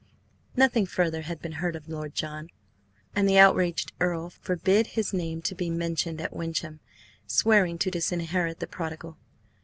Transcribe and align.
Nothing 0.55 0.87
further 0.87 1.21
had 1.21 1.43
been 1.43 1.51
heard 1.61 1.75
of 1.75 1.87
Lord 1.87 2.15
John, 2.15 2.49
and 3.15 3.29
the 3.29 3.37
outraged 3.37 3.91
Earl 3.99 4.31
forbade 4.31 4.87
his 4.97 5.13
name 5.13 5.43
to 5.43 5.53
be 5.53 5.69
mentioned 5.69 6.19
at 6.19 6.33
Wyncham, 6.35 6.79
swearing 7.27 7.77
to 7.77 7.91
disinherit 7.91 8.59
the 8.59 8.65
prodigal. 8.65 9.17